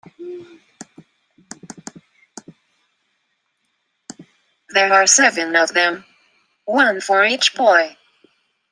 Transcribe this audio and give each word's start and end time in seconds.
There 4.69 4.91
are 4.91 5.05
seven 5.05 5.55
of 5.55 5.75
them,— 5.75 6.05
one 6.65 7.01
for 7.01 7.23
each 7.23 7.53
boy! 7.53 7.95